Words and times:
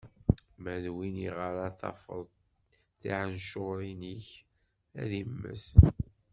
Ma 0.61 0.75
d 0.83 0.85
win 0.93 1.15
iɣer 1.27 1.39
ara 1.59 1.77
tafeḍ 1.79 2.23
tiɛencuṛin-ik, 2.99 4.27
ad 5.01 5.11
immet! 5.21 5.65